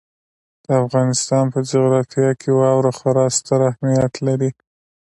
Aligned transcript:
د 0.65 0.67
افغانستان 0.85 1.45
په 1.53 1.59
جغرافیه 1.69 2.31
کې 2.41 2.49
واوره 2.59 2.91
خورا 2.97 3.25
ستر 3.37 3.59
اهمیت 3.71 4.13
لري. 4.27 4.51